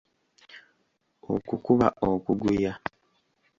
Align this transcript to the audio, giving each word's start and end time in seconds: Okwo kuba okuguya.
Okwo 1.33 1.55
kuba 1.65 1.87
okuguya. 2.09 2.73